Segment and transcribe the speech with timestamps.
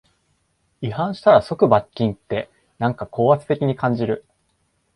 [0.81, 4.25] 違反したら即罰金って、なんか高圧的に感じる